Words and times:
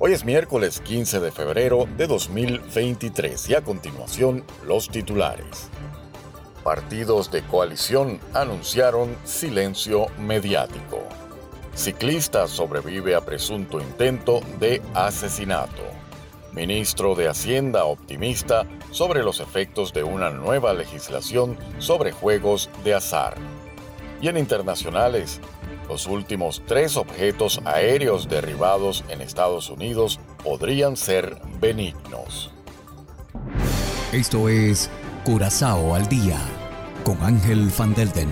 Hoy 0.00 0.12
es 0.12 0.24
miércoles 0.24 0.80
15 0.80 1.18
de 1.18 1.32
febrero 1.32 1.88
de 1.96 2.06
2023 2.06 3.50
y 3.50 3.54
a 3.56 3.62
continuación 3.62 4.44
los 4.64 4.88
titulares. 4.88 5.70
Partidos 6.62 7.32
de 7.32 7.42
coalición 7.42 8.20
anunciaron 8.32 9.16
silencio 9.24 10.06
mediático. 10.20 11.00
Ciclista 11.74 12.46
sobrevive 12.46 13.16
a 13.16 13.22
presunto 13.22 13.80
intento 13.80 14.40
de 14.60 14.80
asesinato. 14.94 15.82
Ministro 16.52 17.16
de 17.16 17.26
Hacienda 17.26 17.84
optimista 17.84 18.66
sobre 18.92 19.24
los 19.24 19.40
efectos 19.40 19.92
de 19.92 20.04
una 20.04 20.30
nueva 20.30 20.74
legislación 20.74 21.58
sobre 21.80 22.12
juegos 22.12 22.70
de 22.84 22.94
azar. 22.94 23.34
Y 24.20 24.28
en 24.28 24.36
internacionales, 24.36 25.40
los 25.88 26.06
últimos 26.06 26.62
tres 26.66 26.96
objetos 26.96 27.60
aéreos 27.64 28.28
derribados 28.28 29.04
en 29.08 29.20
Estados 29.20 29.70
Unidos 29.70 30.18
podrían 30.42 30.96
ser 30.96 31.36
benignos. 31.60 32.50
Esto 34.12 34.48
es 34.48 34.90
Curazao 35.24 35.94
al 35.94 36.08
Día 36.08 36.38
con 37.04 37.22
Ángel 37.22 37.70
Van 37.78 37.94
Delden. 37.94 38.28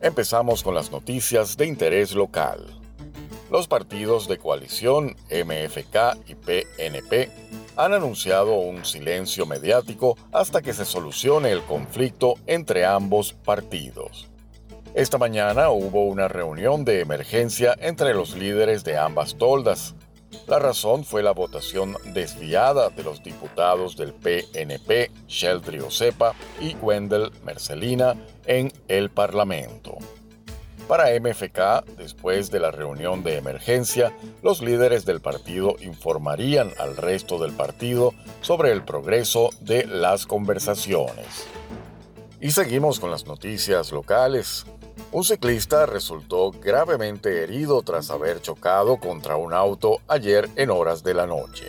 Empezamos 0.00 0.62
con 0.62 0.74
las 0.74 0.92
noticias 0.92 1.56
de 1.56 1.66
interés 1.66 2.14
local. 2.14 2.64
Los 3.50 3.66
partidos 3.66 4.28
de 4.28 4.38
coalición 4.38 5.16
MFK 5.30 6.16
y 6.28 6.34
PNP 6.34 7.30
han 7.76 7.92
anunciado 7.92 8.54
un 8.54 8.84
silencio 8.84 9.46
mediático 9.46 10.16
hasta 10.32 10.62
que 10.62 10.72
se 10.72 10.84
solucione 10.84 11.52
el 11.52 11.62
conflicto 11.62 12.34
entre 12.46 12.84
ambos 12.84 13.32
partidos. 13.32 14.28
Esta 14.94 15.18
mañana 15.18 15.70
hubo 15.70 16.04
una 16.06 16.26
reunión 16.26 16.84
de 16.84 17.00
emergencia 17.00 17.76
entre 17.80 18.14
los 18.14 18.34
líderes 18.34 18.82
de 18.82 18.96
ambas 18.96 19.36
toldas. 19.36 19.94
La 20.46 20.58
razón 20.58 21.04
fue 21.04 21.22
la 21.22 21.32
votación 21.32 21.96
desviada 22.14 22.88
de 22.88 23.02
los 23.02 23.22
diputados 23.22 23.96
del 23.96 24.14
PNP, 24.14 25.10
Sheldry 25.28 25.80
Osepa 25.80 26.34
y 26.60 26.74
Wendell 26.76 27.30
Mercelina, 27.44 28.14
en 28.46 28.72
el 28.88 29.10
Parlamento. 29.10 29.98
Para 30.88 31.10
MFK, 31.18 31.84
después 31.96 32.52
de 32.52 32.60
la 32.60 32.70
reunión 32.70 33.24
de 33.24 33.36
emergencia, 33.38 34.12
los 34.42 34.60
líderes 34.60 35.04
del 35.04 35.20
partido 35.20 35.74
informarían 35.80 36.70
al 36.78 36.96
resto 36.96 37.40
del 37.40 37.52
partido 37.52 38.14
sobre 38.40 38.70
el 38.70 38.84
progreso 38.84 39.50
de 39.60 39.84
las 39.84 40.26
conversaciones. 40.26 41.48
Y 42.40 42.52
seguimos 42.52 43.00
con 43.00 43.10
las 43.10 43.26
noticias 43.26 43.90
locales. 43.90 44.64
Un 45.10 45.24
ciclista 45.24 45.86
resultó 45.86 46.52
gravemente 46.52 47.42
herido 47.42 47.82
tras 47.82 48.10
haber 48.10 48.40
chocado 48.40 48.98
contra 48.98 49.34
un 49.34 49.54
auto 49.54 50.00
ayer 50.06 50.48
en 50.54 50.70
horas 50.70 51.02
de 51.02 51.14
la 51.14 51.26
noche. 51.26 51.66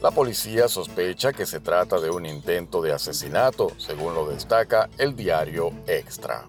La 0.00 0.10
policía 0.10 0.68
sospecha 0.68 1.34
que 1.34 1.44
se 1.44 1.60
trata 1.60 2.00
de 2.00 2.08
un 2.08 2.24
intento 2.24 2.80
de 2.80 2.92
asesinato, 2.92 3.72
según 3.76 4.14
lo 4.14 4.26
destaca 4.26 4.88
el 4.96 5.14
diario 5.16 5.70
Extra. 5.86 6.46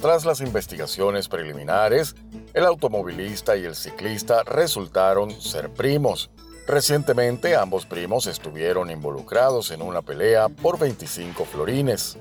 Tras 0.00 0.24
las 0.24 0.40
investigaciones 0.40 1.28
preliminares, 1.28 2.14
el 2.54 2.64
automovilista 2.66 3.56
y 3.56 3.64
el 3.64 3.74
ciclista 3.74 4.44
resultaron 4.44 5.32
ser 5.40 5.70
primos. 5.70 6.30
Recientemente 6.68 7.56
ambos 7.56 7.84
primos 7.84 8.28
estuvieron 8.28 8.92
involucrados 8.92 9.72
en 9.72 9.82
una 9.82 10.00
pelea 10.02 10.48
por 10.48 10.78
25 10.78 11.44
florines. 11.44 12.16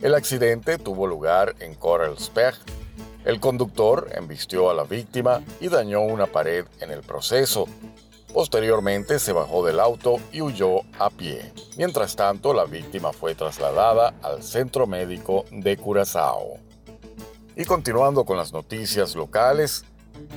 El 0.00 0.16
accidente 0.16 0.78
tuvo 0.78 1.06
lugar 1.06 1.54
en 1.60 1.76
Korelspech. 1.76 2.56
El 3.24 3.38
conductor 3.38 4.08
embistió 4.16 4.68
a 4.68 4.74
la 4.74 4.82
víctima 4.82 5.42
y 5.60 5.68
dañó 5.68 6.00
una 6.00 6.26
pared 6.26 6.64
en 6.80 6.90
el 6.90 7.02
proceso. 7.02 7.66
Posteriormente 8.34 9.20
se 9.20 9.32
bajó 9.32 9.64
del 9.64 9.78
auto 9.78 10.16
y 10.32 10.40
huyó 10.40 10.80
a 10.98 11.08
pie. 11.08 11.52
Mientras 11.76 12.16
tanto, 12.16 12.52
la 12.52 12.64
víctima 12.64 13.12
fue 13.12 13.36
trasladada 13.36 14.14
al 14.22 14.42
centro 14.42 14.88
médico 14.88 15.44
de 15.52 15.76
Curazao. 15.76 16.71
Y 17.54 17.66
continuando 17.66 18.24
con 18.24 18.38
las 18.38 18.52
noticias 18.52 19.14
locales, 19.14 19.84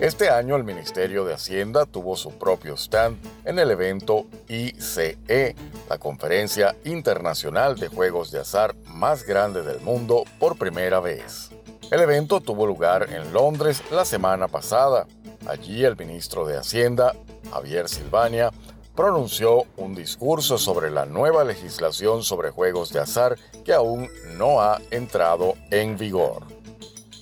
este 0.02 0.30
año 0.30 0.58
el 0.58 0.66
Ministerio 0.66 1.24
de 1.24 1.34
Hacienda 1.34 1.86
tuvo 1.86 2.18
su 2.18 2.32
propio 2.32 2.76
stand 2.76 3.18
en 3.46 3.58
el 3.58 3.72
evento 3.72 4.26
ICE, 4.50 5.56
la 5.90 5.98
conferencia 5.98 6.76
internacional 6.84 7.78
de 7.78 7.88
juegos 7.88 8.32
de 8.32 8.40
azar 8.40 8.76
más 8.88 9.26
grande 9.26 9.64
del 9.64 9.80
mundo 9.80 10.26
por 10.40 10.58
primera 10.58 11.00
vez. 11.00 11.52
El 11.90 12.02
evento 12.02 12.42
tuvo 12.42 12.66
lugar 12.66 13.08
en 13.10 13.32
Londres 13.32 13.82
la 13.92 14.04
semana 14.04 14.50
pasada. 14.50 15.08
Allí 15.48 15.86
el 15.86 15.96
ministro 15.96 16.46
de 16.46 16.58
Hacienda, 16.58 17.16
Javier 17.50 17.88
Silvania, 17.88 18.52
pronunció 18.94 19.64
un 19.78 19.96
discurso 19.96 20.58
sobre 20.58 20.90
la 20.90 21.06
nueva 21.06 21.46
legislación 21.46 22.24
sobre 22.24 22.50
juegos 22.50 22.92
de 22.92 23.00
azar 23.00 23.38
que 23.64 23.74
aún 23.74 24.10
no 24.38 24.62
ha 24.62 24.82
entrado 24.92 25.54
en 25.70 25.98
vigor. 25.98 26.44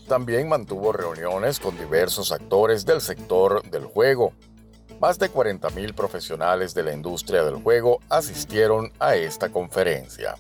También 0.08 0.50
mantuvo 0.50 0.92
reuniones 0.92 1.60
con 1.60 1.78
diversos 1.78 2.32
actores 2.32 2.86
del 2.86 3.00
sector 3.00 3.64
del 3.70 3.86
juego. 3.86 4.34
Más 5.00 5.18
de 5.18 5.32
40.000 5.32 5.96
profesionales 5.96 6.74
de 6.74 6.84
la 6.84 6.94
industria 6.94 7.44
del 7.44 7.56
juego 7.56 8.00
asistieron 8.10 8.92
a 9.00 9.16
esta 9.16 9.50
conferencia. 9.50 10.36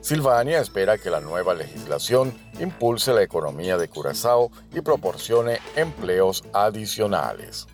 Silvania 0.00 0.60
espera 0.60 0.96
que 0.96 1.10
la 1.10 1.20
nueva 1.20 1.54
legislación 1.54 2.32
impulse 2.58 3.12
la 3.12 3.22
economía 3.22 3.76
de 3.76 3.88
Curazao 3.88 4.50
y 4.72 4.80
proporcione 4.80 5.58
empleos 5.76 6.42
adicionales. 6.52 7.66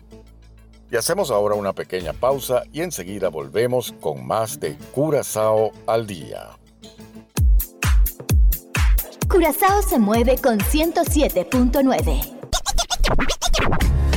Y 0.91 0.95
hacemos 0.95 1.31
ahora 1.31 1.55
una 1.55 1.73
pequeña 1.73 2.13
pausa 2.13 2.63
y 2.71 2.81
enseguida 2.81 3.29
volvemos 3.29 3.93
con 3.99 4.25
más 4.25 4.59
de 4.59 4.77
Curazao 4.93 5.71
al 5.85 6.07
día. 6.07 6.57
Curazao 9.37 9.83
se 9.83 9.99
mueve 9.99 10.39
con 10.39 10.57
107.9. 10.57 12.39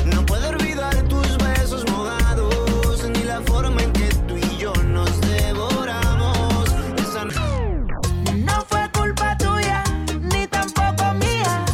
No 0.06 0.25
puedo 0.25 0.48
olvidar 0.48 0.94
tus 1.08 1.36
besos 1.36 1.84
mojados, 1.91 3.04
ni 3.04 3.25
la 3.25 3.42
forma 3.42 3.82
en 3.82 3.92
que 3.92 4.09
tú 4.26 4.38
y 4.38 4.56
yo 4.56 4.72
nos 4.76 5.20
devoramos. 5.20 6.70
Esa 6.97 7.26
no 8.34 8.64
fue 8.66 8.91
culpa 8.94 9.36
tuya, 9.36 9.84
ni 10.22 10.47
tampoco 10.47 11.12
mía. 11.12 11.66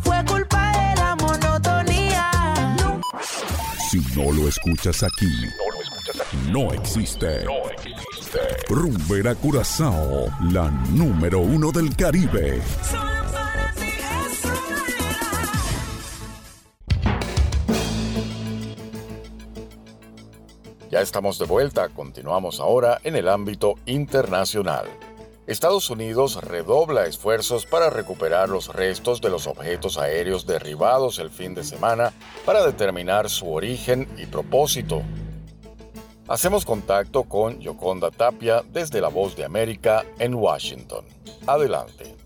Fue 0.00 0.24
culpa 0.24 0.70
de 0.78 0.94
la 1.00 1.16
monotonía. 1.16 2.30
Si 3.90 3.98
no 4.14 4.30
lo 4.30 4.46
escuchas 4.46 5.02
aquí, 5.02 5.32
no 6.52 6.72
existe. 6.72 7.44
Rumbera 8.68 9.34
Curazao, 9.34 10.26
la 10.50 10.70
número 10.90 11.40
uno 11.40 11.70
del 11.70 11.94
Caribe. 11.94 12.60
Ya 20.90 21.00
estamos 21.00 21.38
de 21.38 21.46
vuelta, 21.46 21.88
continuamos 21.88 22.60
ahora 22.60 23.00
en 23.04 23.16
el 23.16 23.28
ámbito 23.28 23.74
internacional. 23.86 24.86
Estados 25.46 25.90
Unidos 25.90 26.42
redobla 26.42 27.06
esfuerzos 27.06 27.66
para 27.66 27.90
recuperar 27.90 28.48
los 28.48 28.68
restos 28.68 29.20
de 29.20 29.28
los 29.28 29.46
objetos 29.46 29.98
aéreos 29.98 30.46
derribados 30.46 31.18
el 31.18 31.30
fin 31.30 31.54
de 31.54 31.64
semana 31.64 32.12
para 32.46 32.64
determinar 32.64 33.28
su 33.28 33.52
origen 33.52 34.08
y 34.16 34.26
propósito. 34.26 35.02
Hacemos 36.32 36.64
contacto 36.64 37.24
con 37.24 37.60
Yoconda 37.60 38.10
Tapia 38.10 38.62
desde 38.72 39.02
La 39.02 39.08
Voz 39.08 39.36
de 39.36 39.44
América 39.44 40.02
en 40.18 40.32
Washington. 40.32 41.04
Adelante. 41.46 42.21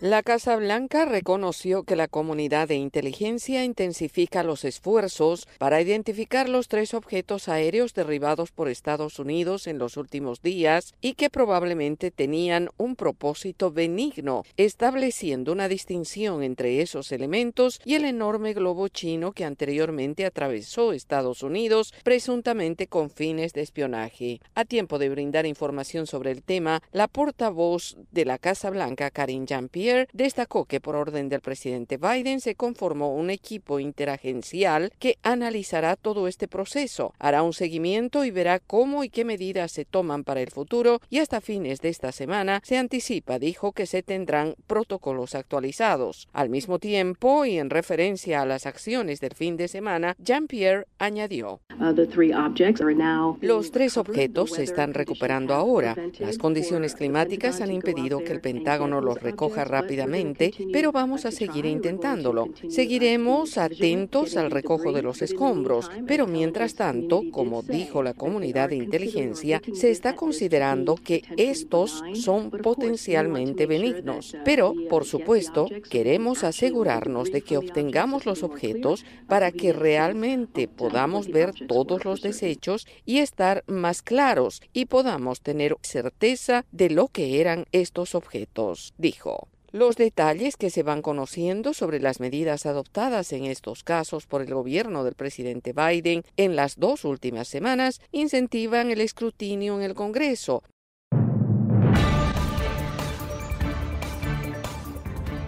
La 0.00 0.22
Casa 0.22 0.56
Blanca 0.56 1.04
reconoció 1.04 1.82
que 1.82 1.94
la 1.94 2.08
comunidad 2.08 2.68
de 2.68 2.76
inteligencia 2.76 3.66
intensifica 3.66 4.42
los 4.42 4.64
esfuerzos 4.64 5.46
para 5.58 5.82
identificar 5.82 6.48
los 6.48 6.68
tres 6.68 6.94
objetos 6.94 7.50
aéreos 7.50 7.92
derribados 7.92 8.50
por 8.50 8.70
Estados 8.70 9.18
Unidos 9.18 9.66
en 9.66 9.76
los 9.76 9.98
últimos 9.98 10.40
días 10.40 10.94
y 11.02 11.12
que 11.12 11.28
probablemente 11.28 12.10
tenían 12.10 12.70
un 12.78 12.96
propósito 12.96 13.72
benigno, 13.72 14.44
estableciendo 14.56 15.52
una 15.52 15.68
distinción 15.68 16.42
entre 16.42 16.80
esos 16.80 17.12
elementos 17.12 17.78
y 17.84 17.96
el 17.96 18.06
enorme 18.06 18.54
globo 18.54 18.88
chino 18.88 19.32
que 19.32 19.44
anteriormente 19.44 20.24
atravesó 20.24 20.94
Estados 20.94 21.42
Unidos, 21.42 21.92
presuntamente 22.04 22.86
con 22.86 23.10
fines 23.10 23.52
de 23.52 23.60
espionaje. 23.60 24.40
A 24.54 24.64
tiempo 24.64 24.98
de 24.98 25.10
brindar 25.10 25.44
información 25.44 26.06
sobre 26.06 26.30
el 26.30 26.42
tema, 26.42 26.82
la 26.90 27.06
portavoz 27.06 27.98
de 28.12 28.24
la 28.24 28.38
Casa 28.38 28.70
Blanca, 28.70 29.10
Karine 29.10 29.44
Jean-Pierre, 29.44 29.89
destacó 30.12 30.64
que 30.64 30.80
por 30.80 30.96
orden 30.96 31.28
del 31.28 31.40
presidente 31.40 31.96
Biden 31.96 32.40
se 32.40 32.54
conformó 32.54 33.14
un 33.14 33.30
equipo 33.30 33.80
interagencial 33.80 34.92
que 34.98 35.18
analizará 35.22 35.96
todo 35.96 36.28
este 36.28 36.48
proceso, 36.48 37.14
hará 37.18 37.42
un 37.42 37.52
seguimiento 37.52 38.24
y 38.24 38.30
verá 38.30 38.58
cómo 38.58 39.04
y 39.04 39.10
qué 39.10 39.24
medidas 39.24 39.72
se 39.72 39.84
toman 39.84 40.24
para 40.24 40.40
el 40.40 40.50
futuro 40.50 41.00
y 41.08 41.18
hasta 41.18 41.40
fines 41.40 41.80
de 41.80 41.88
esta 41.88 42.12
semana 42.12 42.60
se 42.64 42.78
anticipa, 42.78 43.38
dijo, 43.38 43.72
que 43.72 43.86
se 43.86 44.02
tendrán 44.02 44.54
protocolos 44.66 45.34
actualizados. 45.34 46.28
Al 46.32 46.48
mismo 46.48 46.78
tiempo 46.78 47.44
y 47.44 47.58
en 47.58 47.70
referencia 47.70 48.42
a 48.42 48.46
las 48.46 48.66
acciones 48.66 49.20
del 49.20 49.34
fin 49.34 49.56
de 49.56 49.68
semana, 49.68 50.16
Jean-Pierre 50.18 50.86
añadió. 50.98 51.60
Uh, 51.78 53.36
Los 53.40 53.70
tres 53.70 53.96
objetos 53.96 54.50
se 54.50 54.62
están 54.62 54.94
recuperando 54.94 55.54
ahora. 55.54 55.96
Las 56.18 56.38
condiciones 56.38 56.94
climáticas 56.94 57.60
han 57.60 57.72
impedido 57.72 58.18
que 58.18 58.32
el 58.32 58.40
Pentágono 58.40 59.00
los 59.00 59.20
recoja 59.20 59.64
rápidamente, 59.80 60.52
pero 60.72 60.92
vamos 60.92 61.24
a 61.24 61.30
seguir 61.30 61.66
intentándolo. 61.66 62.48
Seguiremos 62.68 63.58
atentos 63.58 64.36
al 64.36 64.50
recojo 64.50 64.92
de 64.92 65.02
los 65.02 65.22
escombros, 65.22 65.90
pero 66.06 66.26
mientras 66.26 66.74
tanto, 66.74 67.22
como 67.30 67.62
dijo 67.62 68.02
la 68.02 68.14
comunidad 68.14 68.68
de 68.68 68.76
inteligencia, 68.76 69.62
se 69.72 69.90
está 69.90 70.16
considerando 70.16 70.96
que 70.96 71.22
estos 71.36 72.02
son 72.14 72.50
potencialmente 72.50 73.66
benignos. 73.66 74.36
Pero, 74.44 74.74
por 74.88 75.04
supuesto, 75.04 75.66
queremos 75.90 76.44
asegurarnos 76.44 77.30
de 77.32 77.42
que 77.42 77.56
obtengamos 77.56 78.26
los 78.26 78.42
objetos 78.42 79.04
para 79.28 79.52
que 79.52 79.72
realmente 79.72 80.68
podamos 80.68 81.28
ver 81.28 81.52
todos 81.66 82.04
los 82.04 82.22
desechos 82.22 82.86
y 83.04 83.18
estar 83.18 83.64
más 83.66 84.02
claros 84.02 84.62
y 84.72 84.86
podamos 84.86 85.40
tener 85.40 85.76
certeza 85.82 86.64
de 86.72 86.90
lo 86.90 87.08
que 87.08 87.40
eran 87.40 87.66
estos 87.72 88.14
objetos, 88.14 88.94
dijo. 88.98 89.48
Los 89.72 89.94
detalles 89.94 90.56
que 90.56 90.68
se 90.68 90.82
van 90.82 91.00
conociendo 91.00 91.74
sobre 91.74 92.00
las 92.00 92.18
medidas 92.18 92.66
adoptadas 92.66 93.32
en 93.32 93.44
estos 93.44 93.84
casos 93.84 94.26
por 94.26 94.42
el 94.42 94.52
gobierno 94.52 95.04
del 95.04 95.14
presidente 95.14 95.72
Biden 95.72 96.24
en 96.36 96.56
las 96.56 96.80
dos 96.80 97.04
últimas 97.04 97.46
semanas 97.46 98.00
incentivan 98.10 98.90
el 98.90 99.00
escrutinio 99.00 99.76
en 99.76 99.82
el 99.82 99.94
Congreso. 99.94 100.64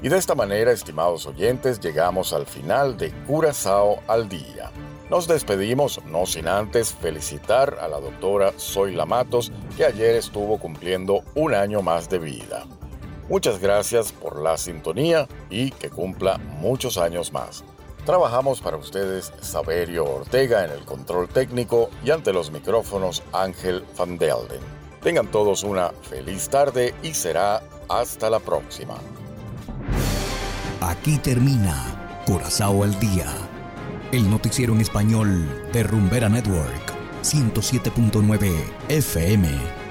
Y 0.02 0.08
de 0.08 0.18
esta 0.18 0.36
manera, 0.36 0.70
estimados 0.70 1.26
oyentes, 1.26 1.80
llegamos 1.80 2.32
al 2.32 2.46
final 2.46 2.96
de 2.96 3.10
Curazao 3.26 4.02
al 4.06 4.28
Día. 4.28 4.70
Nos 5.10 5.26
despedimos 5.26 6.00
no 6.06 6.26
sin 6.26 6.46
antes 6.46 6.92
felicitar 6.92 7.76
a 7.80 7.88
la 7.88 7.98
doctora 7.98 8.52
Zoila 8.56 9.04
Matos, 9.04 9.50
que 9.76 9.84
ayer 9.84 10.14
estuvo 10.14 10.58
cumpliendo 10.58 11.22
un 11.34 11.54
año 11.54 11.82
más 11.82 12.08
de 12.08 12.20
vida. 12.20 12.66
Muchas 13.28 13.60
gracias 13.60 14.12
por 14.12 14.40
la 14.40 14.56
sintonía 14.56 15.28
y 15.48 15.70
que 15.70 15.90
cumpla 15.90 16.38
muchos 16.38 16.98
años 16.98 17.32
más. 17.32 17.64
Trabajamos 18.04 18.60
para 18.60 18.76
ustedes 18.76 19.32
Saberio 19.40 20.04
Ortega 20.04 20.64
en 20.64 20.72
el 20.72 20.84
control 20.84 21.28
técnico 21.28 21.88
y 22.04 22.10
ante 22.10 22.32
los 22.32 22.50
micrófonos 22.50 23.22
Ángel 23.32 23.84
Van 23.96 24.18
Delden. 24.18 24.60
Tengan 25.00 25.30
todos 25.30 25.62
una 25.62 25.90
feliz 26.02 26.48
tarde 26.48 26.94
y 27.02 27.14
será 27.14 27.62
hasta 27.88 28.28
la 28.28 28.40
próxima. 28.40 28.94
Aquí 30.80 31.18
termina 31.18 32.22
Corazao 32.26 32.82
al 32.82 32.98
Día, 32.98 33.32
el 34.10 34.28
noticiero 34.28 34.74
en 34.74 34.80
español 34.80 35.70
de 35.72 35.84
Rumbera 35.84 36.28
Network, 36.28 36.92
107.9 37.22 38.52
FM. 38.88 39.81